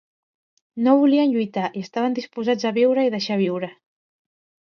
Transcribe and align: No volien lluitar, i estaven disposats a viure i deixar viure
No 0.85 0.93
volien 1.01 1.33
lluitar, 1.33 1.65
i 1.79 1.83
estaven 1.89 2.17
disposats 2.19 2.67
a 2.69 2.73
viure 2.79 3.05
i 3.09 3.13
deixar 3.17 3.37
viure 3.45 3.73